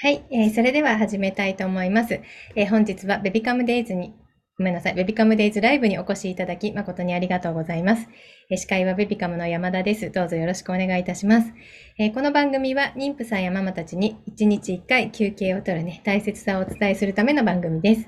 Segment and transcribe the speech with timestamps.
[0.00, 2.20] はい、えー、それでは始めたいと思います。
[2.54, 4.14] えー、本日はベビカムデイズに、
[4.56, 8.06] ごめんなさい、ベビカムデイズライブにお越しいただき誠にありがとうございます。
[8.48, 10.12] えー、司会はベビカムの山田です。
[10.12, 11.52] どうぞよろしくお願いいたします。
[11.98, 18.06] え、この番組は妊婦さんやママたちに1日1回休憩を取るね、大切さをお伝えするための番組です。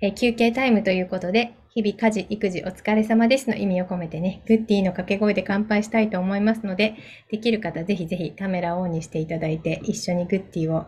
[0.00, 6.96] え、休憩タイムということで、日々家事、育児お疲れ様ですの意味を込めてね、グッディの掛け声で乾杯したいと思いますので、
[7.30, 10.86] できる方ぜひぜひカメラをオンにしていただいて、一緒にグッディを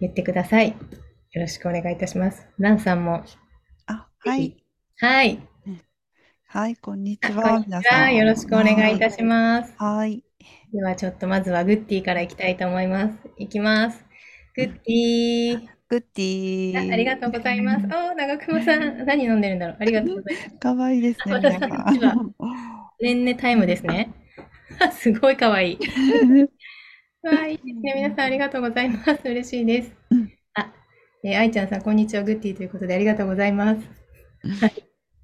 [0.00, 0.70] 言ってください。
[0.70, 2.44] よろしくお願いいたします。
[2.58, 3.22] ランさんも。
[3.86, 4.56] あ、はい。
[4.98, 5.38] はい。
[6.48, 7.60] はい、こんにちは。
[7.60, 8.16] 皆さん。
[8.16, 9.72] よろしくお願いいたします。
[9.76, 10.24] はい。
[10.72, 13.18] ではちょっとまずはグッディからいきたいと思います。
[13.38, 14.04] いきます。
[14.56, 15.92] グッディー。
[15.92, 16.92] グッディー。
[16.92, 17.84] ありがとうございます。
[17.86, 19.76] お長熊さん、何飲んでるんだろう。
[19.78, 20.58] ありがとうございます。
[20.58, 21.34] かわいいですね。
[21.34, 22.14] 私たちは、
[23.00, 24.12] ねんねタイムですね。
[24.92, 25.78] すごいかわいい。
[27.24, 27.92] はい、いいね。
[27.94, 29.20] 皆さんありがとうございます。
[29.24, 29.94] 嬉しいです。
[30.54, 30.72] あ、
[31.22, 32.24] えー、愛ちゃんさん、こんにちは。
[32.24, 33.80] グッディーということでありがとうございます。
[34.60, 34.72] はい。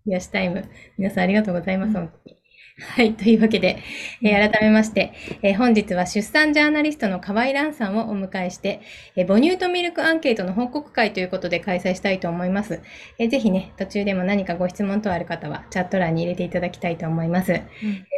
[0.06, 0.64] 癒しタイム。
[0.96, 1.92] 皆さんありがとうございます。
[1.94, 2.37] 本当に。
[2.80, 3.14] はい。
[3.14, 3.82] というわけで、
[4.22, 5.12] えー、改めまして、
[5.42, 8.80] えー、本日は出産ジャーナリストの河合蘭さんをお迎えして、
[9.16, 12.80] えー、母乳とミルクアンケートの報告会ということで開催したいと思います。
[13.18, 17.52] えー、ぜひね、途中でも何かご質問等ある方はチャット欄に入れていただきたいと思います。
[17.52, 17.64] うん、え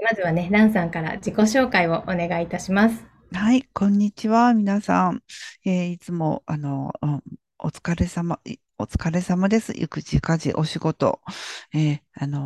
[0.04, 3.06] まずはね、蘭さんから自己紹介をお願いいたします。
[3.32, 5.22] はい、こんにちは、皆さん。
[5.64, 6.92] えいつも、あの、
[7.58, 8.40] お疲れ様、
[8.80, 9.72] お疲れ様です。
[9.76, 11.20] 育児、家事、お仕事。
[11.74, 12.42] えー、あのー、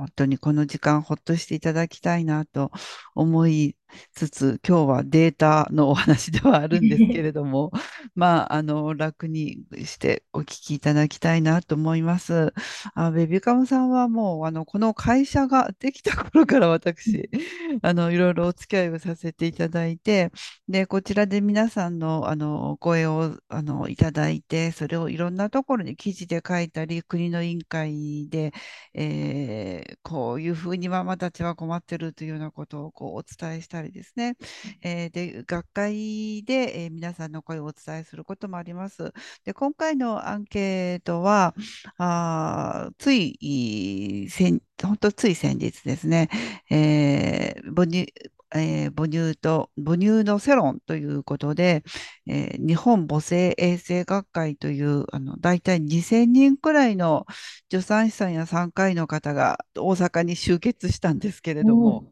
[0.00, 2.70] 本当にこの時間ほっとしていただきたいなと
[3.14, 3.74] 思い
[4.12, 7.70] つつ、今日はデータのお話ではあるんですけれども、
[8.14, 12.52] まあ、あの、楽にしてお聞きいただきたいなと思います。
[12.94, 17.28] あベビカムさんはもう、あの、この会社ができた頃から私、
[17.82, 20.32] あの、いろいろお付き合いをさせていただいて、
[20.68, 28.52] で、こちらで皆さんの、あの、声を、あの、いただいて、それをいろんなところに記事で書いたり、国の委員会で、
[28.94, 34.36] えー、こういうふうにママたちは困ってるというようなことをこうお伝えしたりですね、
[34.82, 39.12] えー、で学会で、えー、皆さんの声をお伝えすることもあります。
[39.44, 41.54] で今回のアンケートは
[41.98, 46.28] あつい先本当つい先日ですね、
[46.70, 48.12] えー、母乳
[48.54, 51.84] えー、母乳と母乳のセロンということで、
[52.26, 57.26] えー、日本母性衛生学会というあの大体2000人くらいの
[57.70, 62.10] 助産師さんや産科医の方が大阪に集結したんですけれども、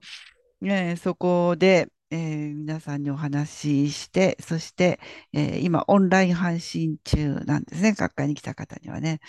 [0.63, 3.51] えー、そこで、えー、皆さんにお話
[3.89, 5.01] しして、そして、
[5.33, 9.21] えー、今、オンライン配信中なんですね、学会に来た方にはね。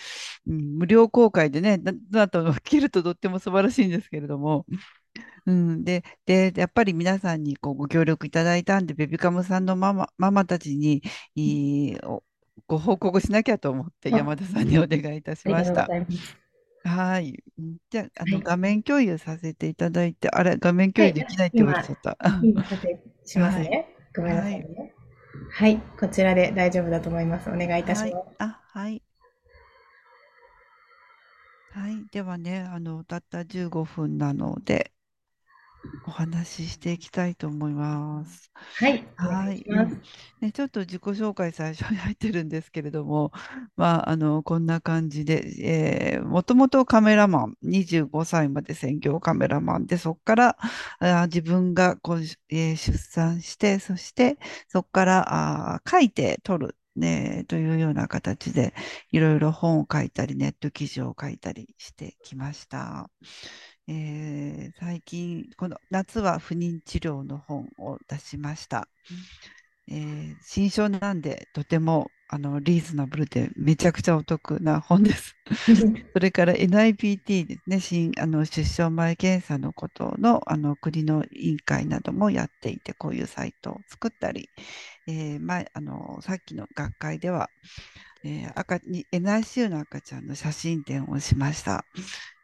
[0.46, 1.78] うん、無料公開でね、
[2.10, 4.64] だと聞けるととっても素晴らしいんですけれども、
[5.46, 11.02] うん、で、で、やっぱり皆さんにこうご協力いただいたんで、ベビカムさんのママ、ママたちに
[11.34, 11.98] いい
[12.66, 15.88] ご報告しなきゃと思って山田さんにお願いいたしました。
[16.88, 17.42] はい。
[17.90, 22.16] じゃあ、あの、画面共有させていただいて、あれ、画面共有できないって言われちゃった。
[22.42, 22.64] 今、
[23.24, 23.86] しますね。
[24.16, 24.94] ごめんなさいね。
[25.52, 27.50] はい、こちらで大丈夫だと思います。
[27.50, 28.14] お願いいたします。
[28.38, 29.02] あ、はい。
[31.70, 32.06] はい。
[32.10, 34.92] ではね、あの、たった15分なので、
[36.08, 38.50] お話ししていきたいと思います。
[38.54, 39.62] はい、はい。
[40.40, 43.30] ね、ちょっと自己紹介最初に入ってるんですけれども、
[43.76, 50.56] まあ、あの、こんな感じで、えー、もともとカメラマン、25歳まで専業カメラマンで、そこから
[51.00, 54.38] あ自分がこう、えー、出産して、そして
[54.68, 56.74] そこからあ書いて撮る。
[56.96, 58.74] ね、というような形で
[59.12, 63.08] いろいろ本を書いたりネット記事を書いたりしてきました。
[63.90, 68.86] えー、最近、この夏は不妊治療の本を出しました。
[69.90, 75.34] えー、新書なんで、とてもあのリーズナブルでめちゃくちゃお得な本です。
[76.12, 84.50] それから NIPT ですね、新あの出生前検査のことのあの国の委員会などもやっていて、こういうサイトを作ったり、
[85.08, 87.48] えー、前あのさっきの学会では、
[88.24, 91.86] えー、NICU の赤ちゃんの写真展をしました。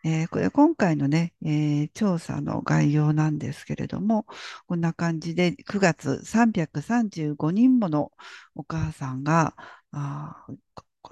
[0.02, 4.24] えー、これ今回のね、えー、調査の概要なんですけれども、
[4.66, 8.12] こんな感じで9月335人もの
[8.54, 9.54] お母さんが
[9.92, 10.46] あ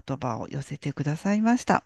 [0.06, 1.84] 言葉を寄せてくださいました。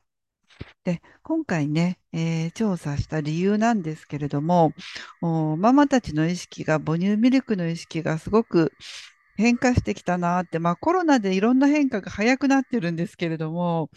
[0.84, 4.72] で今回ね、えー、調査した理由なんですけれども、
[5.20, 8.72] ママたちの意識が、母乳ミルクの意識がすごく
[9.36, 13.90] 変化してきたなって、まあコロナでいろんな変化が早くなってるんですけれども、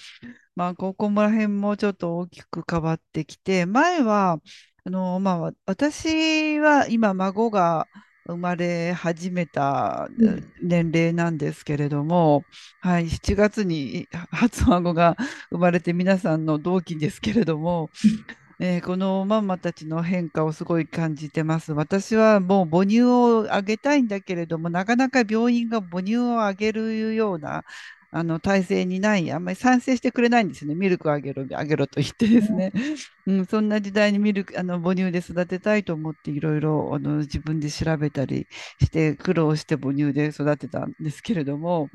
[0.56, 4.40] まあここら辺もちょっと大きく変わってきて、前は、
[4.86, 7.88] あの、まあ私は今孫が
[8.30, 10.46] 生まれ始めたうん。
[10.62, 12.44] 年齢なんですけれども、
[12.80, 15.18] はい、7月に初孫が
[15.50, 17.90] 生まれて皆さんの同期ですけれども、
[18.62, 21.72] えーこのママたちの変化をすごい感じてます。
[21.74, 27.64] 私はもう母乳をあげたいんだけれども、なかなか病院が母乳をあげるような
[28.12, 30.76] あの体制にない、あんまり賛成してくれないんですよね。
[30.76, 32.74] ミルクあげろ、あげろと言ってですね。
[33.30, 38.48] うん、そんな時代にミルク、あの母乳で育てたいと思っていろいろあの自分で調べたり
[38.82, 41.90] して苦労して母乳で育てたんですけれども、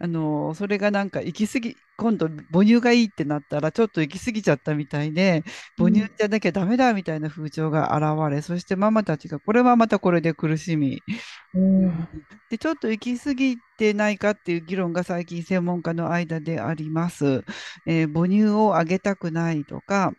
[0.00, 5.44] あのそれがなんか行き過ぎ、今度母乳がいいってなったらちょっと行き過ぎちゃったみたいで、
[5.76, 6.10] 母乳うん。
[6.16, 11.02] じゃなきゃダメだみたいな風潮が現れ、そしてママたちがこれはまたこれで苦しみ、
[11.54, 12.08] ううんん。
[12.50, 17.44] で、ちょっと行き過ぎてないかっていう議論が最近専門家の間であります。
[17.86, 20.12] えー母乳をあげたくないとか、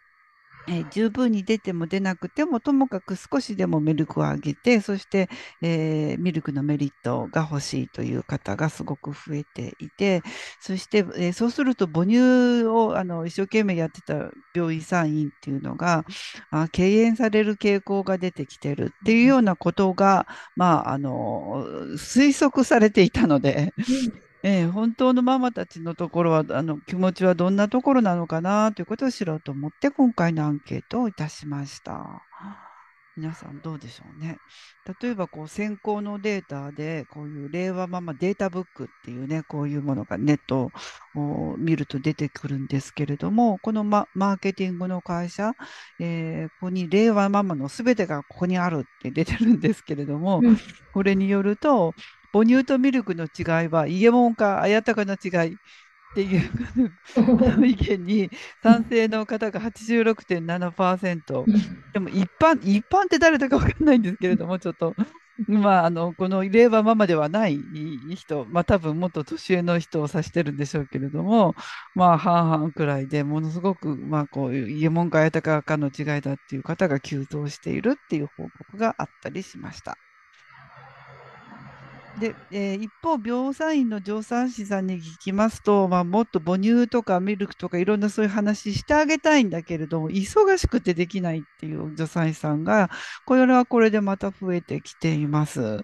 [0.70, 5.30] え十分に出ても出なくても、ともかく少しでもミルクをあげて、そして、
[5.62, 10.22] えーミルクのメリットが欲しいという方がすごく増えていて、
[10.60, 16.06] そして、えーそうすると母乳をあの一生懸命やってた病院産院っていうのが、
[16.52, 21.66] あ、敬遠される傾向が出てきてるっていうようなことが、まあ、あの
[21.98, 23.74] 推測されていたので、
[24.42, 32.24] ええ、本当のママたちのところは、あの、気持ちはどんなところなのかなということを知ろうと思って、今回のアンケートをいたしました。
[33.18, 34.38] 皆さんどうでしょうね。
[35.02, 40.72] 例えば、こう、先行のデータで、こういう令和ママデータブックっていうね、こういうものがネット
[41.16, 45.52] を見ると出てくるんですけれども、このマ、マーケティングの会社、
[46.00, 50.58] えーここに令和ママのすべてがここにあるって出てるんですけれども、うん。
[50.94, 51.94] これによると、
[52.32, 55.58] 母乳とミルクの違いは、イエモンか綾鷹の違いっ
[56.16, 56.50] ていう
[57.66, 58.30] 意見に
[58.64, 61.46] 賛成の方が86.7%。
[61.94, 64.96] でも一般、一般って誰だか分かんないんですけれども、ちょっと、
[65.48, 67.60] まあ、あの、この令和ママではない
[68.16, 71.56] 人、まあ多分もっと年上の人を指してるんでしょうけれども、
[71.96, 79.98] まあ半々くらいでものすごく、まあこういう、イエモンか綾鷹かの違いだっていう方が急増しているっていう報告があったりしました。
[82.20, 92.90] で、えー一方、病産院の助産師さんに聞きますと、まあ、もっと母乳とかミルクとかいろんなそういう話してあげたいんだけれども、忙しくてできないっていう助産師さんが、
[93.26, 95.80] これはこれでまた増えてきています。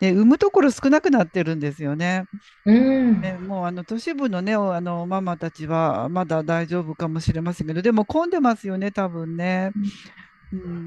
[0.00, 2.24] で、産むところ少なくなってるんですよね。
[2.64, 3.20] うん。
[3.20, 9.72] ね、もうあの都市部のね、あのママたちはまだ大丈夫かもしれませんけど、でも混んでますよね、多分ね。
[9.74, 9.82] うん、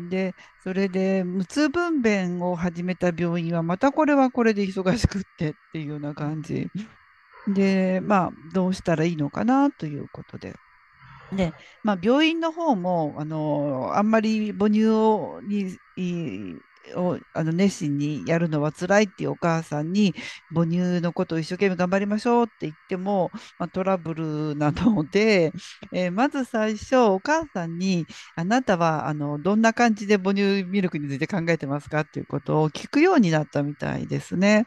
[0.10, 6.70] で、それで、無痛分娩を始めた病院は、またこれはこれで忙しくってっていうような感じ。
[7.48, 10.54] で、まあ、どうしたらいいのかなということで。
[11.32, 15.78] で、まあ、病院の方も、あの、あんまり母乳をに、
[16.96, 20.14] をあの熱心にやるのは辛いっていうお母さんに
[20.54, 25.52] 母乳のことを一生懸命頑張りましょうって言っても、まあ、トラブルなので、
[25.92, 34.66] えーまず最初お母さんにあなたはあのどんな感じで母乳ミルクについて考えてますかっていうことを聞くようになったみたいですね。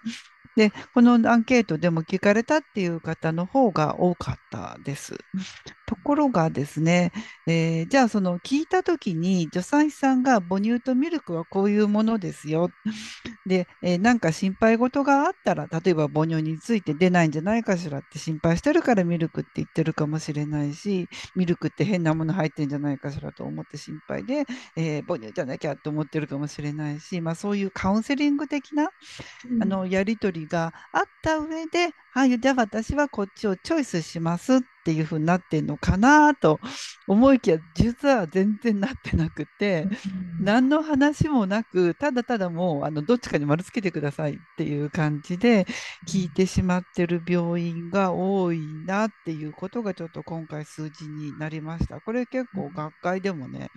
[0.56, 5.16] で、このアンケートでも聞かれたっていう方の方が多かったです。
[5.86, 7.12] ところがですね、
[7.46, 12.70] えーじゃあその聞いたときに助産師さんが母乳とミルクはこういうものですよ。
[13.46, 24.44] で、えーなんか心配事があったら、例えば母乳について出ないんじゃないかしらって心配してるからミルクって言ってるかもしれないし、ミルクって変なもの入ってんじゃないかしらと思って心配で、
[24.76, 28.90] えー母乳じゃなきゃって思ってるかもしれないし、まあそういうカウンセリング的な
[29.60, 36.60] あのやり取りがあった上で、はい、じゃあ私はこっちをチョイスしますっていうふうになってんのかなと
[37.06, 39.86] 思いきや、実は全然なってなくて、
[40.40, 45.66] 何の話もなく、ただただもうあのどっちかに丸つけてくださいっていう感じで
[46.08, 52.00] 聞いてしまってる病院が多いなっていうことがちょっと今回数字になりました。
[52.00, 53.70] これ結構学会でもね、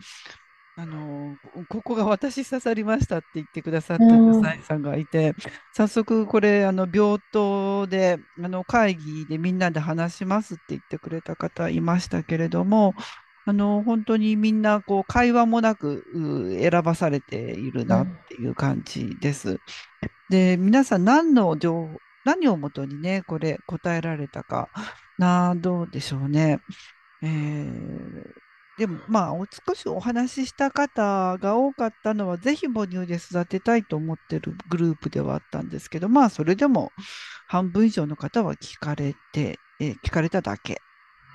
[0.82, 1.36] あの
[1.68, 5.36] ここが私刺さりましたって言ってくださった助産師さんがいて、
[5.74, 12.94] 早速これあの病棟であの会議でみんなで話しますって言ってくれた方いましたけれども、
[13.46, 16.06] あの本当にみんなこう会話もなく
[16.62, 19.60] 選ばされているなっていう感じです。
[20.30, 24.70] で、皆さん何の情報、何をもとにね、これ答えられたか
[25.18, 26.62] な、どうでしょうね。
[27.22, 28.49] えー
[28.80, 36.94] でも、まあ、お少しお話しした方が多かったのは、ぜひ母乳で育てたいと思ってるグループではあったんですけど、まあ、それでも
[37.48, 40.82] 半分以上の方は聞かれて、えー聞かれただけ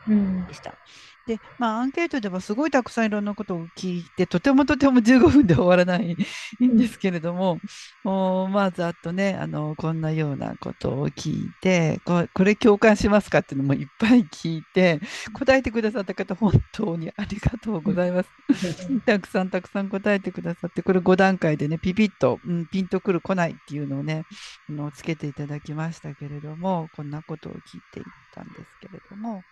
[0.06, 0.46] うん。
[0.46, 0.78] でした。
[1.26, 6.14] で、まあ、アンケートではすごいたくさんいろんなことを聞いて、とてもとても15分で終わらない
[6.62, 7.60] んですけれども、
[8.02, 15.00] もうまあ、ざっとね、あの、こんなようなことを聞いて、ここれ共感しますかっていうのもいっぱい聞いて、
[15.32, 18.28] 答えてくださった方、本当にありがとうございます。
[19.06, 24.24] たくさんたくさん答えてくださって、これ5段階でね、ピピッと、うん、ピンとくる来ないっていうのをね、
[24.68, 28.04] あのつけていただきましたけれども、こんなことを聞いていっ
[28.34, 29.42] たんですけれども、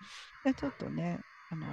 [0.45, 1.21] でちょっとね、
[1.52, 1.66] あの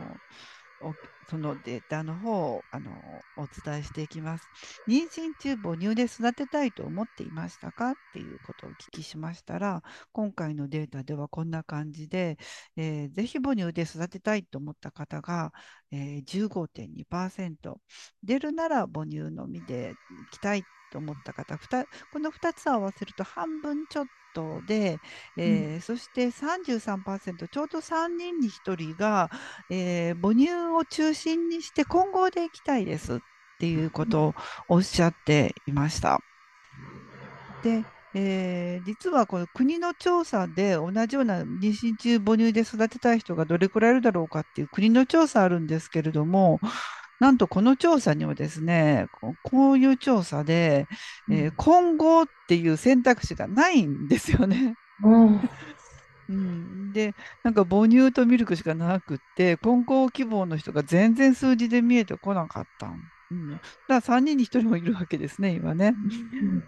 [1.29, 2.91] そのデータの方をあの
[3.37, 4.47] お伝えしていきます。
[4.87, 12.37] 妊娠中母乳で育てたいと思っていましたかっていうことをお聞きしましたら、今回のデータではこんな感じで、
[12.77, 15.51] えー、ぜひ母乳で育てたいと思った方が、
[15.91, 17.75] えー、15.2%、
[18.23, 19.93] 出るなら母乳のみで
[20.31, 21.59] いきたいと思った方、
[22.11, 24.99] この2つ合わせると半分ちょっとトで、
[25.37, 29.29] えー、そして33%、ちょうど3人に1人が、
[29.69, 33.17] えー、母乳を中心にして混合でいきたいですっ
[33.59, 34.35] ていうことを
[34.67, 36.19] おっしゃっていました。
[37.63, 37.83] で、
[38.13, 46.59] えー、実はこの国の調査で同じような妊娠中母乳で育てたい人がどれくらいいるだろうかっていう国の調査あるんですけれども、
[47.19, 49.07] なんとこの調査にはですね、
[49.43, 50.87] こういう調査で、
[51.29, 54.75] えー、混合っていう選択肢がないんですよね。
[55.03, 55.49] うん。
[56.29, 65.93] うん、で、なんか母乳とミルクしかなくって、混合希望の人が全然数字で見えてこなかったんうん、だから3人に1人もいるわけですね、今ね。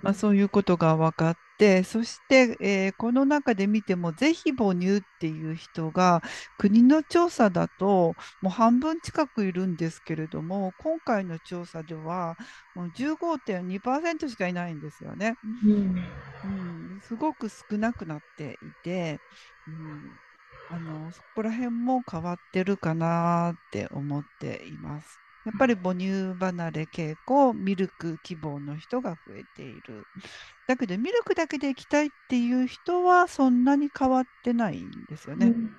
[0.04, 6.22] まあ、そういうことが分かって、そして、えー、この中で見ても、ぜひ母乳っていう人が、
[6.60, 12.38] 国の調査だと、もう半分近くいるんですけれども、今回の調査では、
[12.76, 15.36] もう15.2%しかいないんですよね。
[15.64, 16.12] うん、
[16.44, 19.20] うん、すごく少なくなっていて、
[19.68, 20.20] うん、
[20.70, 25.22] あのそこら辺も変わってるかなって思っています。
[25.46, 30.06] やっぱり母乳離れ傾向、ミルク希望の人が増えている。
[30.68, 35.48] だけど、ミルクだけでいきたいっていう人はそんなに変わってないんですよね。
[35.48, 35.72] うん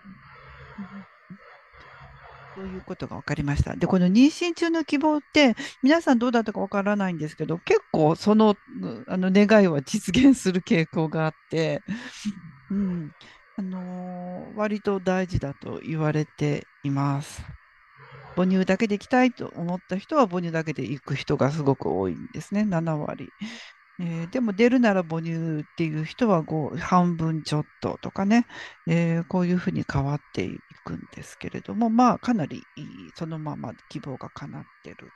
[2.54, 3.74] そういうことが分かりました。
[3.76, 8.56] で、この妊娠中の希望って、皆さんどうだったか分からないんですけど、結構その
[9.06, 11.82] あの願いは実現する傾向があって、
[12.70, 13.12] うん、
[13.56, 17.42] あのー、割と大事だと言われています。
[18.36, 23.28] 母乳だけで行きたいと思った人は母乳だけで行く人がすごく多いんですね、7割。
[24.00, 26.42] えー、でも出るなら母乳っていう人は
[26.78, 28.46] 半分ちょっととかね、
[28.88, 32.64] えー、こういうふうに変わっていくんですけれども、まあかなり
[33.14, 35.10] そのまま希望が叶ってる。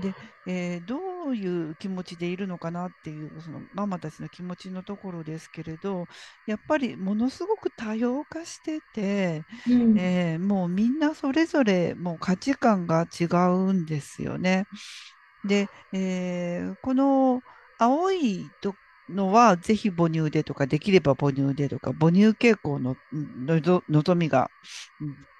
[0.00, 0.14] で、
[0.46, 6.06] えー、どういう気持ちでいるのかなっていうそのママたちの気持ちのところですけれど
[6.46, 14.66] やっぱりものすごく多様化してて、うん、えー、もうみんなそれぞれもう価値観が違うんですよね。
[15.44, 17.42] で、えー、この
[17.78, 18.74] 青いと
[19.08, 22.96] のはぜひ母乳でとかできれば母乳でとか母乳傾向の
[23.88, 24.50] 望みが
[24.98, 25.35] 母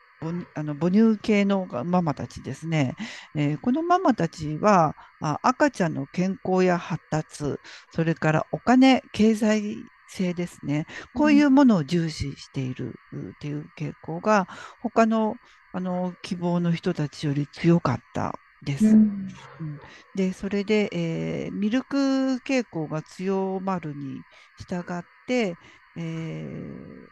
[0.54, 2.96] あの母乳系のママたちですね、
[3.34, 4.96] えー、このママたちは
[5.42, 7.58] 赤ちゃんの健康や発達、
[7.92, 9.76] それからお金、経済
[10.08, 12.94] 性ですね、こういうものを重視している
[13.34, 14.48] っていう傾向が、
[14.80, 15.36] 他の
[15.72, 18.86] あの希望の人たちより強かったです。
[18.86, 19.28] うん、
[20.14, 21.96] で、それで、えー、ミルク
[22.46, 24.22] 傾向が強まるに
[24.58, 25.56] 従って、
[25.96, 27.08] えー、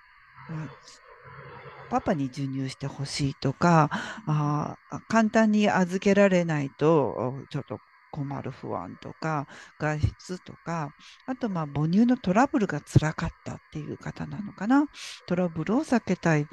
[1.90, 3.90] パパに授乳してほしいとか
[4.26, 4.76] あ
[5.08, 7.78] 簡単に預けられないとちょっと
[8.14, 9.48] 困る不安とか
[9.80, 10.94] 外出とか
[11.26, 14.86] あとまあ母乳のトラブルがつらかったっていう方なのかな。
[15.26, 16.46] トラブルを避けたい、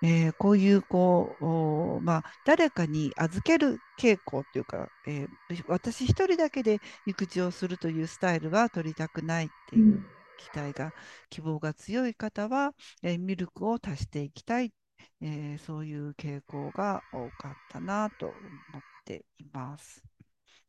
[0.00, 9.84] えー、こういうこう、まあ、誰かに預ける傾向っていうか、えー、私一人だけで育児をするというスタイルは取りたくないっていう。
[9.84, 10.06] うん。
[10.38, 10.92] 期待が、
[11.28, 14.72] 希望が強い方は、えー、ミルクを足していきたい、
[15.20, 18.36] えー、そういう傾向が多かったなと思っ
[19.04, 20.02] ています。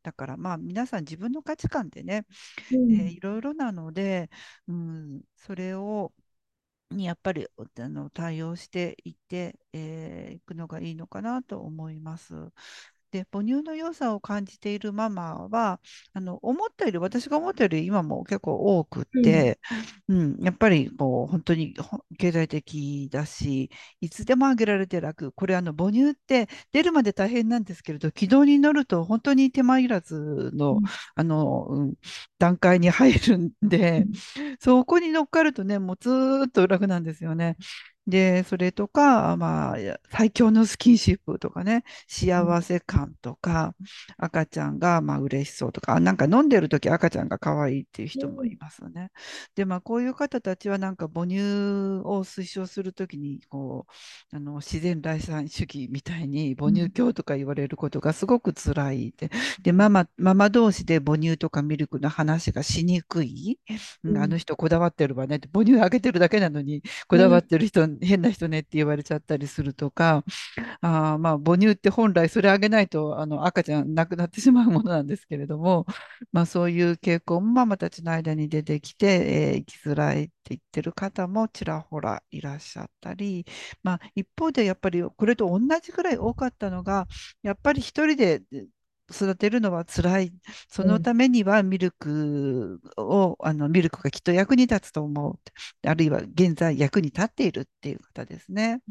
[0.02, 2.24] だからまあ皆さん自分の価値観でね、
[2.72, 4.30] うん、えー、いろいろなので、
[4.68, 6.12] うん、それを
[6.90, 7.46] にやっぱり
[7.78, 12.34] あの対応していってい、えー、くのがいいのかなと思います。
[13.10, 15.80] で母乳の良さを感じているママは
[16.12, 19.58] あの思ったより私が思ったより今も結構多くって、
[20.08, 21.74] うん、うん、やっぱりこう本当に
[22.18, 25.32] 経済的だし、いつでも上げられて楽。
[25.32, 30.80] これ、あの、母乳って出るまで大変なんですけれど、軌道に乗ると本当に手間いらずの、
[31.14, 31.94] あの、うん
[32.38, 34.06] 段階に入るんで、
[34.60, 37.56] そこに乗っかるとね、もうずーっと楽なんですよね。
[38.10, 39.76] で、それとか、まあ、
[40.10, 43.74] 最強のスキンシップとかね、幸せ感とか、
[44.18, 49.10] 赤ちゃんがまあ嬉しそうとか、あなんか飲んでるとき赤ちゃんが可愛いっていう人もいますね。
[49.54, 53.86] で、まあ、こういう方たちはなんか母乳を推奨するときに、こ
[54.32, 59.30] う、あの、自然第三主義みたいに母乳教とか言われることがすごく辛いで、
[59.62, 63.58] で、ママ、ママ同士で母乳とかミルクの話がしにくい。
[64.04, 70.24] うんあの人こだわってるわねって、母乳あげてるだけなのに、こだわってる人、変な人ねって言われちゃったりするとか、
[70.80, 75.86] あまあ母乳って本来それあげないとあの赤ちゃん亡くなってしまうものなんですけれども、
[76.32, 79.06] まあ、そういう傾向もママたちの間に出てきて、
[79.54, 83.44] えー生きづらいって言ってる方もちらほらいらっしゃったり、
[83.82, 87.06] まあ、一方でやっぱりこれと同じくらい多かったのが
[87.42, 88.42] やっぱり一人で
[89.10, 90.32] 育てるのは辛い。
[90.68, 95.40] そのためにはミルクを、あのミルクがきっと役に立つと思う。
[95.88, 98.82] あるいは現在役に立っているっていう方ですね。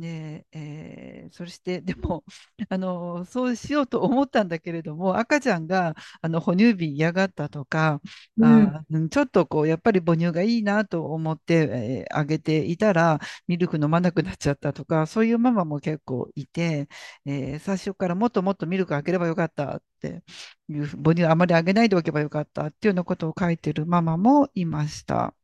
[0.00, 2.24] で、えーそして、 でも、
[2.68, 8.00] あの、そうしようと思ったんだけれども、赤ちゃんが、あの、哺乳瓶嫌がったとか、
[8.36, 16.88] うんちょっとこう、やっぱり母乳がいいなと思って、えーあげていたら、ミルク飲まなくなっちゃったとか、そういうママも結構いて、
[17.24, 20.22] えー最初からもっともっとミルクあげればよかったって
[20.68, 25.34] いう、母乳あまりあげないでおけばよかったっていうようなことを書いてるママもいました。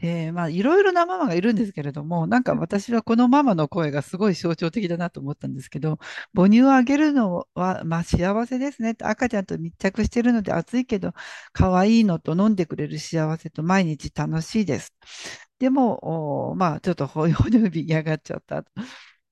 [0.00, 5.98] で、まあ、いろいろなママがいるんですけれども、なんか私はこのママの声がすごい象徴的だなと思ったんですけど、
[6.34, 8.94] 母乳をあげるのは、まあ、幸せですね。
[9.02, 11.12] 赤ちゃんと密着してるので暑いけど、
[11.52, 14.94] 可愛いのと飲んでくれる幸せと毎日楽しいです。
[15.58, 18.70] でも、おまあ、ちょっと 哺乳瓶嫌がっちゃったと。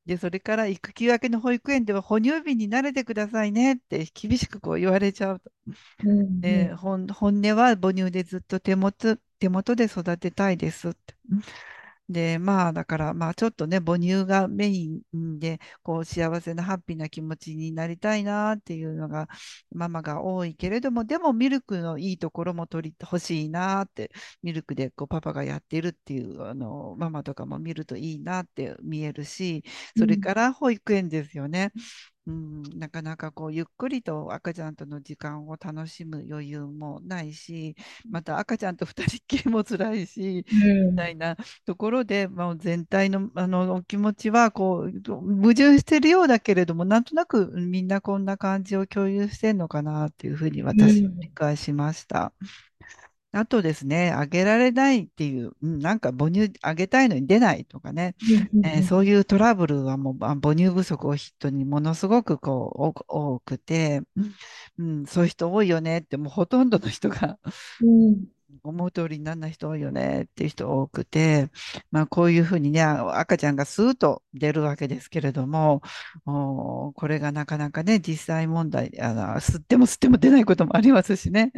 [0.06, 5.50] で、それから育休明けの保育園では哺乳瓶に慣れてくださいねって厳しくこう言われちゃうと。
[6.40, 11.16] で、本、本音は母乳でずっと手元、手元で育てたいですって。
[12.08, 19.28] で、まあ、だから、まあ、ちょっとね、母乳がメインで、こう、幸せなハッピーな気持ちになりたいなっていうのが、
[19.72, 29.64] ママが多いけれども、でも、ミルクのいいところも取り欲しいなって、ミルクで、こう、パパがやっているっていう、あの、ママとかも見るといいなって見えるし、
[29.96, 31.72] それから保育園ですよね。
[32.26, 37.76] うん、なかなかこうゆっくりと赤ちゃんとの時間を楽しむ余裕もないし、
[38.10, 40.44] また赤ちゃんと二人っきりも辛いし、
[40.82, 41.36] みたいな
[41.66, 52.32] ところで、まあ、全体の、あのお気持ちはこう矛盾してるようだけれども、なんとなくみんなこんな感じを共有してるのかなっていうふうに私は理解しました。
[53.38, 58.14] あとですね、あげられないっていう、うんなんか母乳あげたいのに出ないとかね、
[58.64, 64.02] えーそういうトラブルはもうあ母乳不足を筆頭にものすごくこう多多くて、
[64.78, 67.38] うん、そういう人多いよねって、もうほとんどの人が
[68.62, 71.48] 思う通りにならない人多いよねっていう人多くて、
[71.90, 75.82] まあ、こういうふうにね、あ赤ちゃんがスーッと出るわけですけれども、
[76.26, 81.52] おこれがなかなかね、実際問題、あの吸っても吸っても出ないこともありますしね、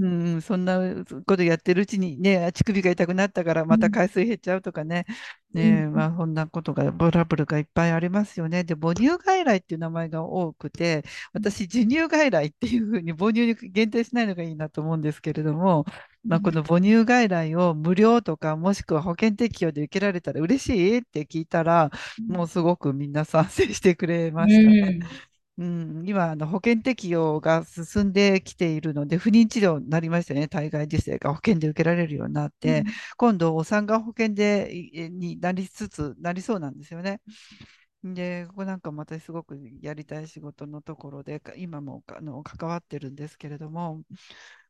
[0.00, 0.80] うん、そんな
[1.26, 5.06] ことやってるうちにね、乳首が痛くなったからまた海水減っちゃうとかね、
[5.54, 8.64] ねまあ、そんなことが、トラブルがいっぱいありますよね。
[8.64, 15.84] で、母乳外来っていう名前が多くて、私、授乳外来っていうふうに母乳に限定しないのがいいなと思うんですけれども、
[16.26, 21.90] まあ、この母乳外来を無料とか、もしくは保険適用で受けられたら嬉しいって聞いたら、
[22.26, 24.88] もうすごくみんな賛成してくれましたね。
[24.88, 24.98] うん、
[25.56, 32.84] 今あの、保険適用が進んできているので、不妊治療になりましたね、体外受精が保険で受けられるようになって、うん、
[33.16, 34.68] 今度、お産が保険で
[35.12, 37.20] になりつつ、なりそうなんですよね。
[38.02, 44.02] で、ここなんかも私すごくやりたい仕事のところで、今もあの関わってるんですけれども、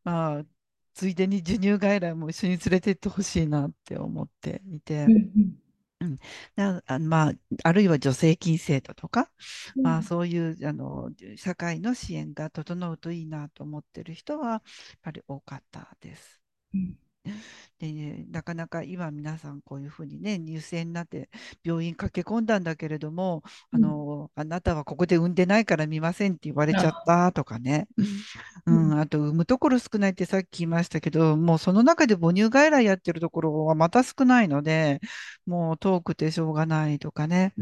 [0.05, 0.45] まあ、
[0.93, 5.05] ついでに授乳外来も一緒に連れてってほしいなって思っていて。
[5.05, 5.64] うん
[6.05, 6.19] うん、
[6.57, 9.31] なあまあ、あるいは助成金制度とか、
[9.77, 14.61] うん、まあ、そういうあの社会の支援が整うといいなと思ってる人はやっ
[15.03, 16.41] ぱり多かったです。
[16.75, 17.04] うん
[17.79, 21.29] で、ね、なかなか今皆さんこういうふうにね入選になって
[21.63, 27.89] 病院駆け込んだんだけれども、うん、あのあなたはここで産んでないから見ませんって言われちゃったとかね、
[28.67, 35.01] うん、あと産むところ少ないってさっき言いましたけどもうその中で母乳外来やってるところはまた少ないので
[35.47, 37.55] もう遠くてしょうがないとかね、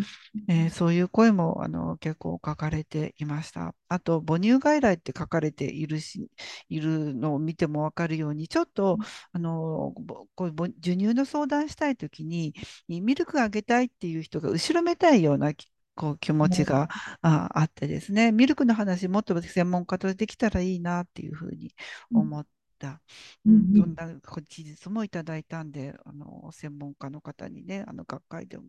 [0.49, 3.75] えー、そういう声もあの結構書かれていました。
[3.89, 6.29] あと母乳外来って書かれているし
[6.71, 8.97] いるのを見ても分かるようにちょっと
[9.33, 12.55] あのの、ぼこうぼ授乳の相談したいときに、
[12.89, 16.89] ミルクあげたいっていう人が後ろめたいようなきこう気持ちが
[17.21, 21.75] あ、あってですね、ミルクの話もっと専門家とできたらいいなっていうふうに
[22.13, 22.47] 思っ
[22.83, 23.01] た。
[23.47, 28.65] うん、そんな事実もいただいたんで、あの専門家の方にね、あの学会でも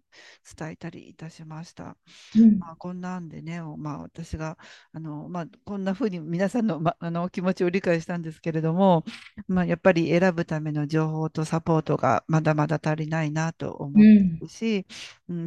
[0.57, 1.97] 伝えたりいたしました。
[2.37, 4.57] うん、まあ、こんなんでね、まあ、私が
[4.93, 9.03] あの、まあ、こんなふうに皆さんの,、ま、あの気持ちを理解したんですけれども、
[9.47, 14.85] まあ、やっぱり選ぶための情報とサポートがまだまだ足りないなと思っているし、うん、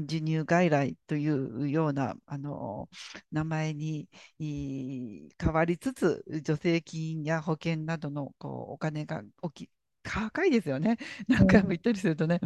[0.08, 2.88] 授乳外来というようなあの
[3.32, 9.22] 名前に変わりつつ、助成金や保険などのこうお金が
[9.54, 9.70] き
[10.06, 10.98] 高いですよね。
[11.28, 12.40] 何回も言ったりするとね、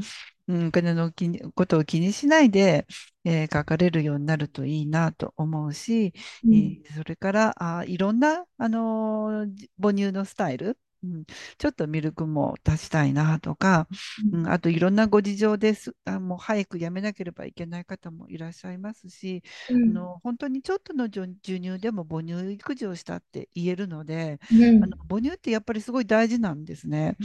[0.48, 1.12] うん、お金の
[1.55, 2.87] ことを気にしないで、
[3.24, 11.25] えー、書かれるようになるといいなと思うし、うん、えー、それからあいろんな、あのー、母乳のスタイル、うん、
[11.59, 13.89] ちょっとミルクも足したいなとか、
[14.33, 15.95] うん、あといろんなご事情です。
[16.05, 27.17] あもう早くやめなければいけない方もいらっしゃいますし、うん、あの本当にちょっとの授乳でも母乳育児をしたって言えるので、あの母乳ってやっぱりすごい大事なんですね。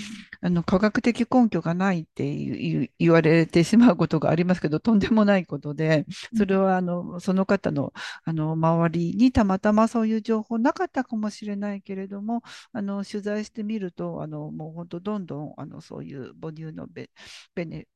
[0.41, 6.05] あの科学的根拠がないって言われてしまうことがありますけどとんでもないことで
[6.37, 17.09] それはあのその方のあの周りにたまたまそういう情報なかったかもしれないけれどもあの取材して見ると、あのもう本当、どんどんあのそういう母乳のベ
[17.55, 17.87] ベネ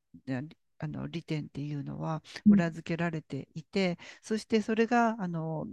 [0.80, 5.66] あの利点っていうのは裏付けられていて、うん、そしてそれがあの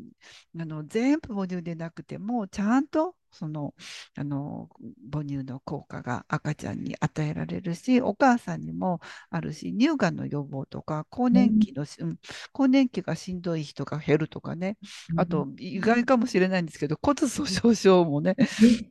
[0.60, 3.74] あの全部母乳でなくてもちゃんとその
[4.16, 4.70] あの
[5.12, 12.18] 母乳の効果が赤ちゃんに与えられるしお母さんにもあるし乳がんの予防とか更年期の、うん、
[12.52, 14.78] 更年期がしんどい人が減るとかね、
[15.18, 18.36] あと意外かもしれないんですけど骨粗しょう症もね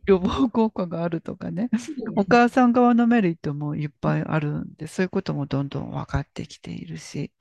[0.06, 1.68] 予防効果があるとかね。
[2.16, 7.32] お母さん側のメリットもいっぱいあるんでそういうこともどんどん分かってきているし。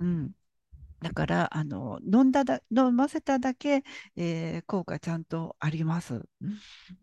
[0.00, 0.30] うん、うん
[1.04, 3.82] だから、あの飲んだだ飲ませただけ、
[4.16, 6.22] えー、効果ちゃんとあります。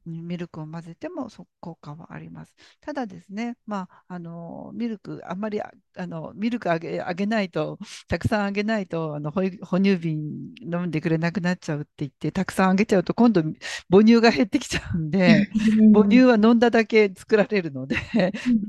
[0.05, 2.55] ミルクを混ぜても効果はあります。
[2.79, 5.61] ただですね、まあ、あのミルク、あんまり
[5.97, 9.41] あのミルクあげあげないと、たくさんあげないとあの哺
[9.79, 10.19] 乳瓶
[10.61, 13.41] 飲んでくれなくなっちゃうって言って、たくさんあげちゃうと、今度
[13.89, 15.49] 母乳が減ってきちゃうんで、
[15.93, 17.97] 母乳は飲んだだけ作られるので、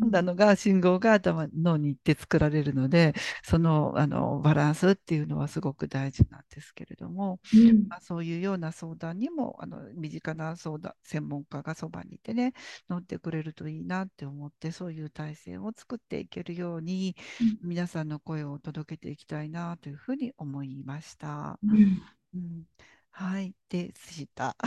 [0.02, 12.52] 飲んだのが信号が頭脳に行って作られるので、そのあのバランスっていうのはすごく大事なんですけれども、うん、まあ、そういうような相談にもあの身近な相談専門家がそばにいてね
[12.88, 21.58] 乗ってくれるといいなって思ってそういう体制を作っていけるように、うん、皆さんの声を届けていきたいなというふうに思いました。
[21.62, 22.02] うん。
[22.34, 22.64] うん。
[23.10, 24.56] はい、でした。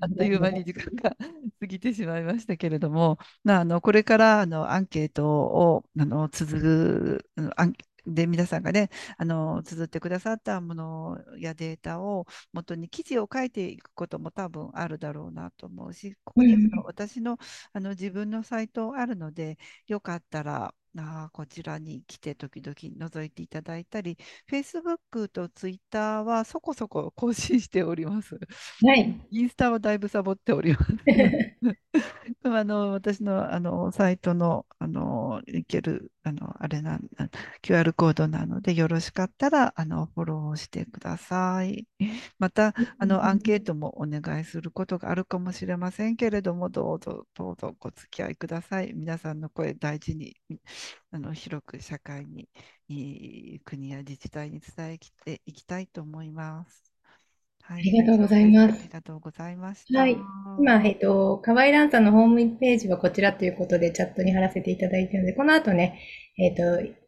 [0.00, 1.16] あっという間に時間が
[1.60, 7.74] 過ぎてしまいましたけれども、あのこれからあのアンケートをあの続くアン
[8.06, 17.38] で、皆さんがね、あの、綴ってくださったものやデータを元に記事を書いていくことも多分あるだろうなと思うし、ここに私の
[17.72, 24.16] あの自分のサイトあるので、よかったら、あこちらに来て時々覗いていただいたり、
[24.50, 28.38] Facebook と Twitter はそこそこ 更新しております。
[28.82, 29.20] はい。
[29.30, 30.92] インスタはだいぶサボっております。
[32.44, 37.08] あの私のあのサイトのあのいけるあのあれなん
[37.62, 41.86] QR コードなのでよろしかったらあのフォローしてください。
[42.38, 48.92] またあのアンケートもお願いすることがあるかもしれませんけれどもどうぞどうぞご付き合いください。
[48.94, 50.36] 皆さんの声大事に
[51.10, 52.48] あの広く社会に
[53.64, 56.84] 国や自治体に伝えていきたいと思います。
[57.66, 58.74] はい、ありがとうございます。
[58.74, 60.00] ありがとうございました。
[60.00, 60.18] はい。
[60.58, 65.98] 今、えっと、河合蘭さんのホームページはこちらということでチャットに貼らせていただいているので、この後ね、
[66.38, 66.62] えっと、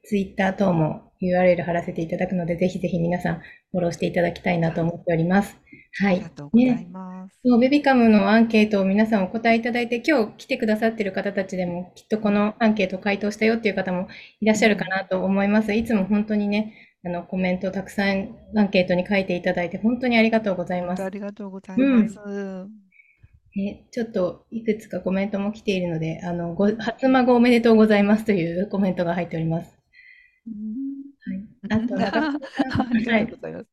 [0.05, 3.43] ツイッター等も URL 貼らせていただくので、ぜひぜひ皆さん
[3.77, 5.55] フォローしていただきたいなと思っております。
[6.01, 6.15] はい。
[6.15, 7.35] ありがとうございます。
[7.35, 14.09] ね、そうベビカムのアンケートを皆さんお答えいただいて、今日来てくださっている方たちでも、きっとこのアンケート回答したよっていう方も
[14.41, 15.75] いらっしゃるかなと思います。
[15.75, 16.73] いつも本当にね、
[17.05, 21.05] あの、コメントをたくさんアンケートに書いていただいて、本当にありがとうございます。
[21.05, 22.19] ありがとうございます。
[22.25, 22.71] うん
[23.57, 29.67] ね、ちょっといくつかコメントも来ているので、あの、ご初孫おめでとうございますというコメントが入っております。
[29.67, 30.86] はい、
[31.71, 31.99] あと、あ
[32.93, 33.67] りがとうございます。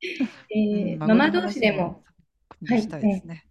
[0.56, 2.04] えー、ママ同士でも、
[2.68, 3.46] はい、ね。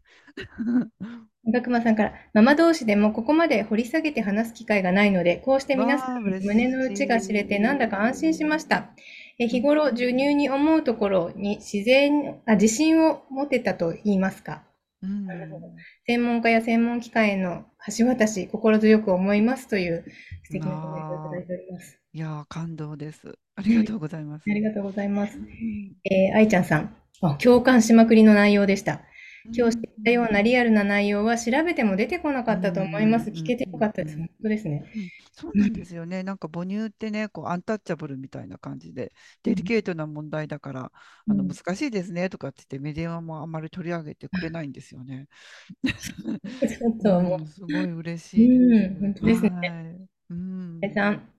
[1.44, 8.90] 中熊さんから、ママ同士でもここまで掘り下げて話す機会がないので、こうして皆さん胸の内が知れてなんだか安心しました。
[9.38, 14.62] え日頃授乳に思うところに自然あ自信を持てたと言いますか
[15.02, 15.26] うん。
[16.06, 17.64] 専門家や専門機関への
[17.98, 20.04] 橋渡し、心強く思いますという
[20.44, 21.98] 素敵なコメントをいただいております。
[22.12, 23.38] いやー、感動です。
[23.56, 24.50] ありうん、がとうございます。
[24.50, 25.38] ありがとうございます。
[25.38, 25.96] うん。
[26.04, 29.02] えー、愛ちゃんさん、あ、共感しまくりの内容でした。
[29.44, 30.42] う今日知ったようなん。
[30.42, 33.30] リアルな内容は調べても出てこなうかったと思います。
[33.30, 33.78] 聞けてようん。
[33.78, 34.18] かったです。
[34.18, 34.26] うん。
[34.26, 34.84] 本当ですね。
[34.94, 36.22] うん、そうなんでうん、すよね。
[36.22, 39.12] なんか母乳ってね、こうアンタッチャブルみたいな感じで、
[39.42, 40.92] デリうん、ケートな問題だから、
[41.28, 41.54] あのうん。
[41.54, 45.28] 難しいですねとかって言ってメディアもあんまり取り上げてくれないんですよね。
[46.66, 48.74] ちょっともうん、すごい嬉う、しいです。
[48.74, 49.50] うん、本当ですね。
[49.50, 50.08] はい。
[50.32, 50.82] うん。
[50.82, 51.32] えさん、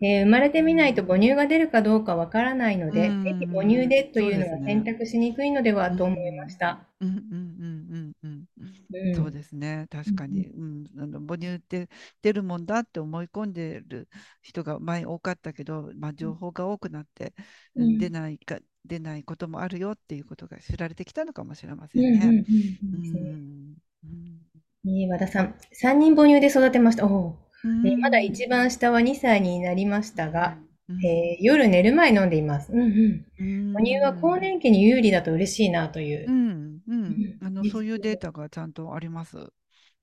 [0.00, 1.06] えー生まれてみないとうん。
[1.06, 3.90] 母乳が出るかどうかわからないのうで、ぜひ母乳ん。
[3.90, 4.84] でとそういうのは選。
[4.84, 6.58] 択しにくいのではうと思いましん。
[6.58, 6.86] た。
[7.00, 8.74] うんうんうんうんうん。
[8.92, 9.32] うそうん。
[9.32, 9.86] ですね。
[10.06, 10.12] うん。
[10.12, 10.46] 確かに。
[10.48, 10.86] うん。
[10.98, 11.88] あの母乳って
[12.22, 14.08] 出るもんだって思い込んでる
[14.42, 17.34] 人が前多かったけど、まあ、情報が多くなって、
[17.76, 18.10] うん、出うん。
[18.10, 22.02] ないか、出ないこともあるよっていうことが知られてきたのかもしれまうん。
[22.02, 22.36] せんね。
[22.38, 22.78] うん。
[22.82, 23.02] ううん。
[23.12, 23.40] ね。
[23.72, 23.76] ん。
[24.04, 24.40] うん。
[24.84, 27.06] えー和田さん、3人母乳で育てました。
[27.06, 28.20] おうーえーまだん。
[28.20, 31.04] 一番下は2歳になりましたが、うん。
[31.04, 32.72] えー夜寝る前飲んでいます。
[32.72, 33.26] うんうん。
[33.38, 33.42] う
[33.74, 34.40] 母乳は更ん。
[34.40, 36.26] 年期に有利だと嬉しいなという。
[36.26, 36.82] うん。
[36.88, 37.36] ううん。
[37.40, 37.66] あの、ん。
[37.66, 38.16] いいそういうデー。
[38.16, 39.52] タがちゃんとあります。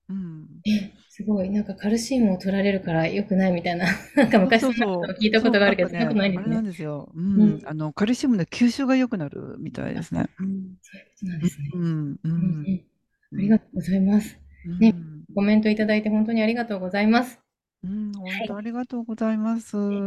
[0.10, 0.64] うん。
[0.66, 1.50] え、すごい。
[1.50, 3.88] なんかカルシウムを取られるから良くないみたいな。
[4.16, 5.24] なんかそう昔そんなことをそうそう。
[5.24, 6.64] 聞いたこそう、とがあるけど、そんなこなんかね、あれなんとないんですね。
[6.64, 7.12] ですよ。
[7.16, 7.60] ううん。
[7.60, 7.62] ん。
[7.66, 10.28] あの、カルシウムの吸収が良くなるみたいですね。
[10.40, 11.74] うん、そういうことなんでうすね。
[11.78, 12.20] ん。
[12.24, 12.70] ううんうん。
[12.72, 12.84] ん。
[13.32, 13.38] うん。
[13.38, 14.40] ありがとうございます。
[14.66, 15.26] うね、ん。
[15.36, 17.40] コメントいただいて本当にありがとうございます。
[17.88, 18.12] うん。
[18.14, 18.48] 本はい。
[18.48, 19.76] 当ありがとうございます。
[19.78, 20.04] 本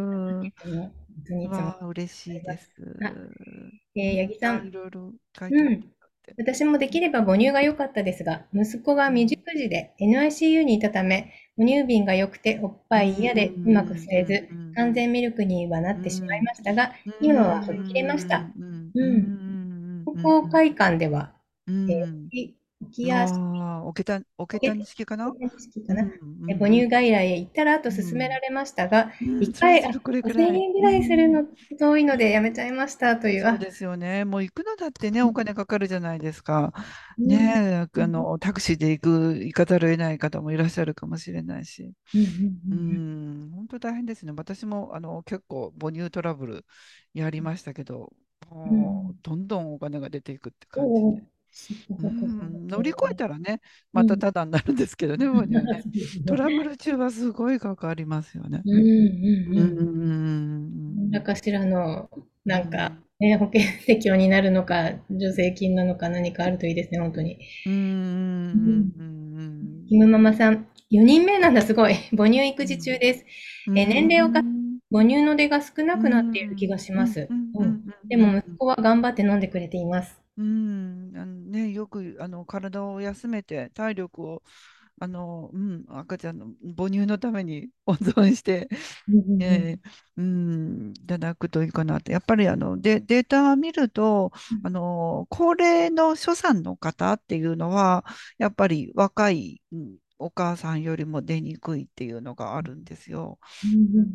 [1.26, 2.42] 当にいつ嬉しい。
[2.42, 2.70] です。
[3.02, 3.16] あ、
[3.96, 4.22] えうん。
[4.22, 5.92] ー八木さあ、いん、ろいろ書いてうん。
[6.38, 9.58] 私もできれば母乳が良かったですが、息子が未熟うん。
[9.58, 14.06] 児で NICU にいたため、母乳瓶が良くておっうぱい嫌でうまく吸。
[14.10, 14.74] えず、うん。
[14.74, 16.44] 完全ミルクにはなっうてしまいん。
[16.44, 18.50] ましたが、う今は吹っ切れました。
[18.58, 18.58] ん。
[18.58, 18.92] うん。
[18.94, 19.32] ううん。
[19.52, 20.06] ん。
[20.06, 20.38] こうん。
[20.42, 21.34] こ会館では、
[21.66, 22.90] うえー、ん。
[22.90, 25.34] き浮谷ああ、おけた、おけたに式かな？
[25.58, 26.02] 式かな？
[26.20, 29.30] うん、うえ母乳ん、外来へ行ったらとうん、勧められましたが、うん。
[29.48, 30.64] うん、1回、あ、それそれくれく5000らい。
[30.64, 31.56] 円ぐうらいするのん。
[31.78, 34.24] 遠いのでやめちゃいましたという、そうあ、ですよね。
[34.24, 36.72] もう行くのだってね、うん、お金かかるじゃないですか。
[37.18, 41.94] うん、ねあの、タクシーで行く、行かざるを得ない方もいらっしゃるかもしれないし。
[42.14, 42.26] うん、う
[42.70, 44.32] うん、ん、本当大変ですね。
[44.36, 46.66] 私も、あの、結構母乳トラブル
[47.14, 48.12] やりましたけど、
[48.64, 51.24] うん、うもう、ん、どんどんお金が出ていくって感じで。
[51.98, 53.60] うん、乗り越えたらね、
[53.92, 55.82] またうん、タダになるんですけどね、母乳ね。
[55.82, 56.64] そうですトラブね。
[56.64, 58.64] ル中はすごいかかりますよね。
[58.64, 58.80] うん、
[59.52, 61.10] うん、ううん。
[61.10, 62.10] 何かしらの、
[62.46, 67.38] うなんか、ん、ね、保険適用になるのか、助成金なのか何かあるといいですね、本当に。
[67.64, 67.76] うん、う
[68.70, 71.94] んうん、キムママさん、4人目なんだ、すごい。
[72.16, 73.26] 母乳育児中うん、です。
[73.66, 74.30] うえー年齢を
[74.90, 77.30] 母乳の出が少なうくなっている気がん、うん、します。
[77.30, 77.84] うん、うん。
[77.84, 80.18] うん、でうん、も息子は頑張って飲んでくれています。
[80.36, 81.12] うん、
[81.50, 84.42] ね、よくあの体を休めて体力を
[85.00, 88.68] あの、うん、赤ちゃんの母乳のために 温存して
[89.40, 89.80] えー
[90.18, 92.12] うん、いただくといいかなって。
[92.12, 94.32] やっぱりあのデ、データを見ると、
[94.62, 98.04] あの、高齢の初産の方っていうのは、
[98.38, 103.38] やっぱり若い、うんお母さんよりも出にくいっていうのがあるんですよ。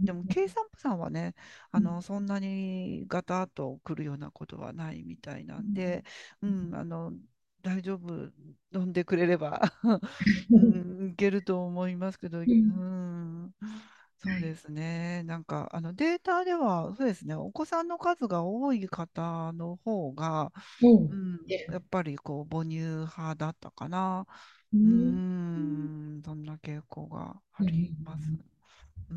[0.03, 1.35] でも、うん計算婦さんはね、
[1.71, 6.03] あうんの、そんなにガタッと来るようなことはないみたいなんで、
[6.41, 7.13] うん、あの、
[7.61, 8.31] 大丈夫、
[8.73, 9.61] 飲んでくれれば
[10.51, 13.53] ううんん、いけると思いますけど、ううんん、
[14.17, 15.23] そうですね。
[15.23, 21.39] なんか、あのデータでは、そうですね、お子さんの数が多い方の方が、うん。
[21.67, 24.25] やっぱりこう母乳派だったかな。
[24.83, 25.21] ううん
[25.59, 28.31] ん、そんな傾向があうんります？
[29.11, 29.15] う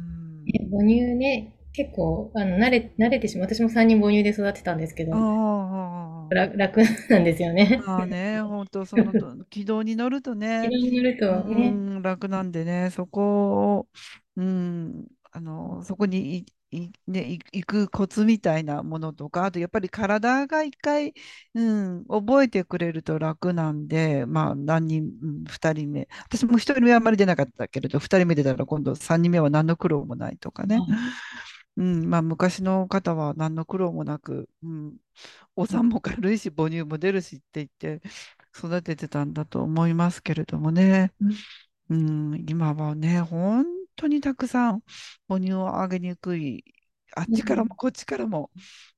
[0.53, 0.73] えん。
[0.73, 3.49] 母乳ね、結構、あの、慣れ、慣れてしまう。
[3.49, 7.67] 私も3人母乳で育てたんですけど、あ楽、楽なんですよね。
[7.77, 13.89] あ、まあね、本当そのと 軌道に乗るとね、気になるうとね、ん、楽なんでね、そこを、
[14.37, 21.15] うん、あの、そこにい、い、ね、い行くコツみたいなものとか、あとやっぱり体が一回、
[21.55, 30.79] うん、覚えてくれると楽なんで、まあ何人、うん二人目、私も一人目はあんまり出なかったけれど、二人目出たら今度三人目は何の苦労もないとかね。
[31.77, 34.97] うん、まあ昔の方は何の苦労もなく、うん、
[35.57, 38.09] お産も軽いし母乳も出るしって言って
[38.57, 41.13] 育ててたんだと思いますけれどもね。
[41.91, 43.65] うん、今はね、本
[43.99, 44.83] 当にたくさん
[45.29, 46.65] 母乳をあげにくい、
[47.17, 48.51] あっちからもこっちからも、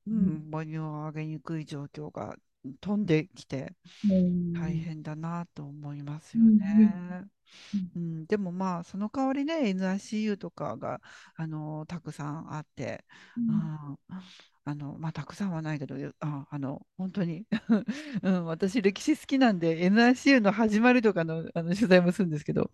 [0.06, 2.36] うん、母乳をあげにくい状況が
[2.80, 4.14] 飛んできてう
[4.52, 6.60] 大ん変だなと思いますようん。
[6.60, 7.26] ね。
[7.74, 7.92] うん。
[7.96, 11.00] うん、でもまあその代わりね NICU とかが
[11.36, 13.04] あのたくさんあって、
[13.36, 13.98] うん、
[14.70, 17.44] あのまあたくさんはないけどああの本当に。
[18.22, 22.70] うん、私歴史好きなんで NICU の始まりとかの、あの取材もするんですけど、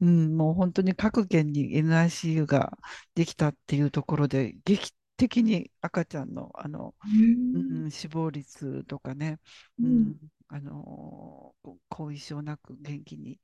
[0.00, 2.78] うん、もう本当に各県に NICU が
[3.14, 9.38] できたっていうところで劇的に赤ちゃんのあの、うん、死亡率とかね、
[9.78, 10.16] うん、
[10.48, 11.54] あの
[11.90, 13.38] 後遺症なく元気に、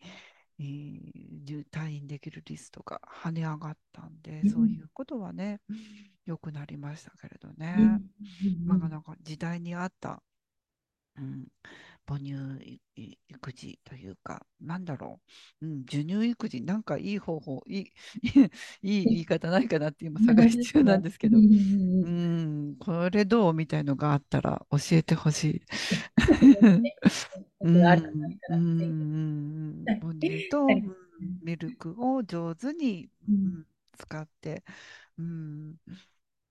[0.58, 5.60] えー、退院できる率とか跳ね上がったんで、そういうことはね、
[6.26, 8.00] 良くなりましたけれどね、
[8.64, 10.22] まあ、なんか時代に合った、
[11.18, 11.46] うん、
[12.06, 12.80] 母乳
[13.28, 15.20] 育児というか、なんだろ
[15.62, 17.92] う、うん、授乳育児、なんかいい方法、いい
[18.82, 25.62] いい言い方ないかなって今探し中なんですけど、うん、これどうみたいのがあったら教えてほしい。
[27.60, 27.76] うん、
[28.48, 30.66] うん、母乳と、
[31.42, 33.66] ミルクを上手に、うん、
[33.98, 34.64] 使って、
[35.20, 35.76] うん、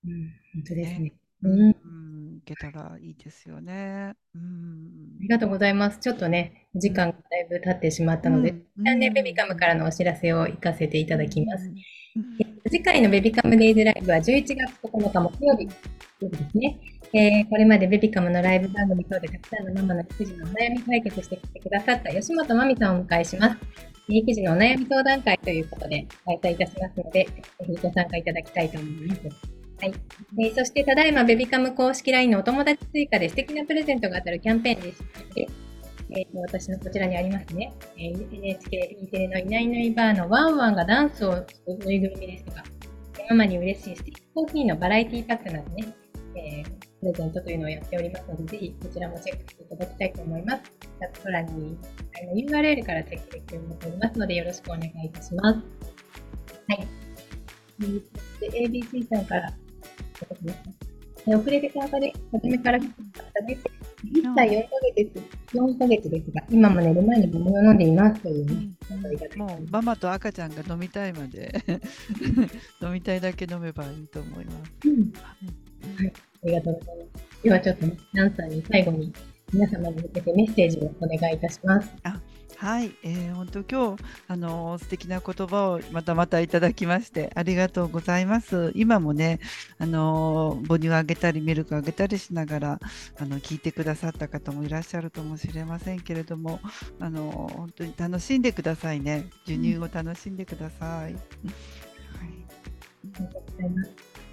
[0.06, 1.14] うん、本当ですね。
[1.42, 4.14] うん、うん、いけたらいいですよね。
[4.36, 4.42] うん。
[5.20, 6.00] ありがとうございます。
[6.00, 11.72] ちょっとね、時間がだいぶ経ってしまったので、一旦ね、ベビカムからのお知らせを行かせていただきます。
[12.70, 15.74] 次回のベビカムデイズライブは11月9日木曜日で
[16.52, 16.80] すね。
[17.14, 23.89] えー、これまでベビカムのライブ番組等でたくさんのママの育児のお悩み解決してきてくださった吉本真美さんをお迎えします。
[24.18, 29.22] 育児のお悩み相談会ということで開催いたしますので、ぜひご参加いただきたいと思います。
[29.82, 29.94] はい。
[30.40, 35.04] えー、そして、ただいまベビカム公式 LINE のお友達追加で素敵なプレゼントが当たるキャンペーンです。
[36.12, 37.72] えー、私のこちらにありますね。
[37.98, 42.64] えー、NHK、E テレのいないいないばあのワンワンがダンスをするぬいぐるみですとか、
[43.30, 45.86] ママに嬉しいスティックコーヒーのバラエティパックなどね、
[47.00, 50.64] プレゼントというのをやっておりますので、ぜひこちらもチェックしていただきたいと思います。
[50.64, 51.78] チャット欄に
[52.22, 55.60] あの URL からチェックできるようになっておりますので、よろしくお願いいたします。
[56.68, 56.88] はい。
[57.80, 59.54] で、ABC さんから
[61.38, 63.58] 遅れて参加で、初めから来た方で、
[64.06, 71.54] 1歳4ヶ月です、4ヶ月ですが、今も寝る前に母乳を飲んでいますというね、うん、もうママと赤ちゃんが飲みたいまで
[72.82, 74.72] 飲みたいだけ飲めばいいと思います。
[74.86, 75.12] うん、
[75.96, 77.44] はい、ありがとうございます。
[77.44, 79.14] ではちょっと、ね、ナンさんに最後に
[79.54, 81.90] 皆様に向けてメッセージをお願いいたします。
[82.04, 82.20] あ
[82.60, 88.74] はい、えー、本当今日あの素敵な言葉をまたまたいただきましてありがとうございます。
[88.76, 89.40] 今もね
[89.78, 92.80] あの母乳をあげたりミルクあげたりしながら
[93.18, 96.60] あの聞いてくださった方もいらっしゃるかもしれませんけれども
[97.00, 101.14] あの本当に楽しんでくださいね授乳を楽しんでください。
[101.14, 101.20] うん、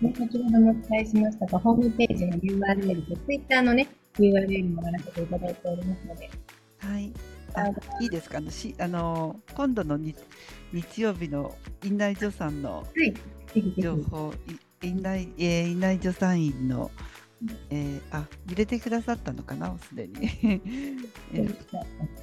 [0.03, 6.31] 先ほどもお伝えしましたが、ホームページの URL と Twitter のね、URL も貼らせていただいておりますので、
[6.79, 7.13] はい。
[7.55, 7.69] あ
[8.03, 8.37] いいですか？
[8.39, 10.15] あのしあの今度の日
[10.73, 12.87] 日曜日の院内助産の
[13.79, 14.35] 情報、は
[14.83, 16.91] い、院内、えー、院内助産院の、
[17.71, 20.15] えー、あ入れてくださったのかなすでに、
[21.35, 21.57] えー、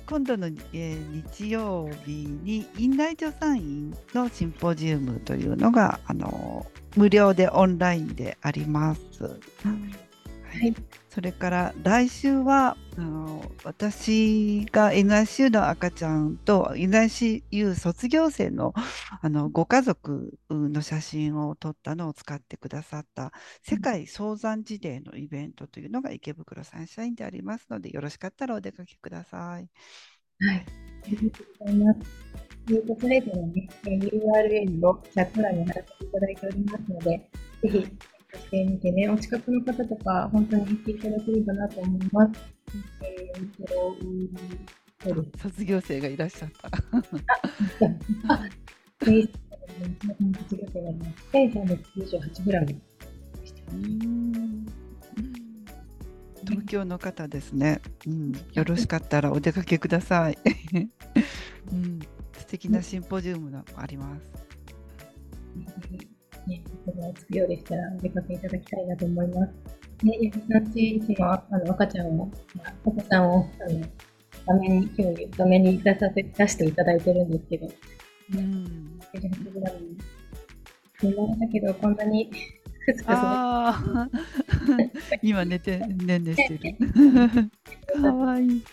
[0.07, 9.23] 今度の、えー、日曜日に院内助産院のシンポジウムというのがあの無料でオンラインであります。
[9.23, 9.29] は
[10.61, 10.75] い、
[11.13, 18.73] それから来週はあの私が NICU の赤ちゃんと NICU 卒業生の
[19.21, 29.69] あのご家族の写真を撮ったのを使ってくださった世界早産児デーのイベントというのが池袋サンシャインでありますのでよろしかったらお出かけください。
[30.39, 30.65] はい、
[31.05, 31.99] ありがとうございます。
[32.67, 37.29] ミートプレゼのね、URL をチャット欄に貼らせていただいておりますので、
[37.61, 37.87] ぜひ
[38.37, 42.39] してね、お近くの方とか、本当に行っていただければなと思います。
[43.03, 43.73] えーと、
[45.03, 45.43] そうです。
[45.43, 46.67] 卒業生がいらっしゃった。
[46.67, 48.39] あ、あ、
[49.01, 49.29] えー、
[50.39, 51.11] 卒業生がいます。
[51.33, 52.81] 1398グラム。
[56.45, 58.31] 東京の方ですね、うん。
[58.53, 60.37] よろしかったらお出かけください。
[61.71, 61.99] うん、
[62.37, 66.12] 素敵なシンポジウムがあります。
[66.47, 69.53] ね、がつくようでしたらお出かけいただきたいなと思います。
[70.05, 72.31] ね、やさんちいつもあの赤ちゃんを、
[72.83, 73.85] お子さんをあの
[74.45, 77.71] 画面に、今日画面に出させ出していただいてるんですけど、
[78.33, 78.99] うん。
[79.13, 79.79] 98グラム
[81.01, 82.29] 見慣れたけど、こんなに
[82.85, 83.07] ふつふつ
[85.21, 86.75] 今寝て、ねんねしてる。
[88.01, 88.63] かわいい。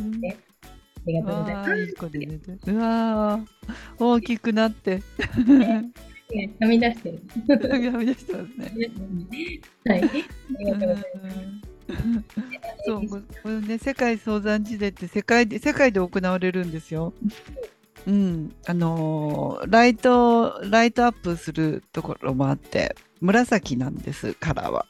[0.00, 0.20] うん。
[0.20, 0.49] ねあ
[1.06, 1.78] りがとうございます。
[1.78, 3.40] いい子で寝てうわ
[3.98, 5.02] 大きくなって。
[6.60, 7.20] はみ出してる。
[7.92, 8.90] はみ出してますね。
[9.86, 10.04] はい。
[10.04, 10.10] あ
[10.58, 11.70] りがとうございます。
[12.86, 17.12] そう、ここれね、世界早産児デーって世界で、世界で行われるんですよ。
[18.06, 24.86] うん、あのーライト、ライトアップするところもあって、紫なんです、カラーは。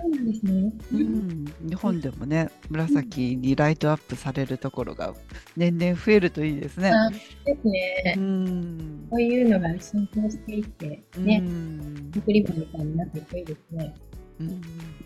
[0.00, 0.72] そうなんですね。
[0.92, 0.96] う。
[0.96, 5.14] ん、日本でもね、紫にライトアップされるところが
[5.56, 6.90] 年々増えるといいですね。
[6.90, 8.20] あですねう。
[8.20, 9.06] ん。
[9.10, 12.10] こういうのが浸透していって、うね、ん。
[12.16, 13.94] 送り場みたいになっていくといいですね。
[14.40, 14.48] うん。
[14.48, 14.50] う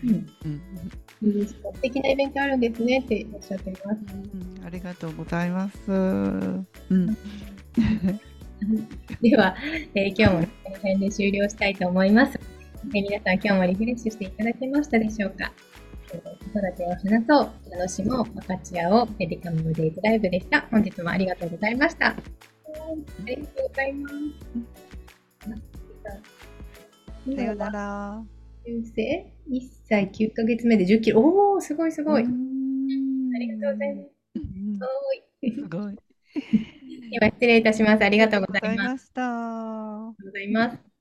[0.07, 0.27] ん。
[0.45, 0.61] うん
[1.47, 3.99] 素敵なイベントあるんですねっておっしゃっています。
[4.13, 5.91] うんありがとうございます。
[5.91, 7.17] うん。
[9.21, 9.55] では、
[9.95, 12.54] えー今日もこの辺で終了したいと思います。
[12.93, 15.51] えー皆さん、今日もリフレッシュしていただけましたでしょうか？
[16.13, 20.61] えー子育てを話そう、楽しもう、分かち合おう、メディカムデイズライブでした。
[20.71, 22.05] 本日もありがとうございました。
[22.07, 24.15] はいありがとうございます。
[27.35, 28.23] さようなら。
[28.65, 31.21] 修正 ?1 歳9ヶ月目で10キロ。
[31.21, 32.23] おー、すごいすごい。
[32.23, 34.09] うあんりがとうございます。
[35.41, 35.95] すごい。
[37.11, 38.03] では失礼いたします。
[38.03, 38.77] ありがとうござい。
[38.77, 39.21] ました。
[39.23, 40.94] ありがとうございます。